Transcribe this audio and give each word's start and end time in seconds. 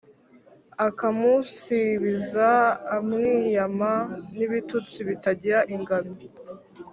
a 0.85 0.87
kamusibiza 0.99 2.49
a 2.95 2.97
mwiyama 3.09 3.93
n'ibitutsi 4.35 4.99
bitagira 5.07 5.59
ingano 5.75 6.13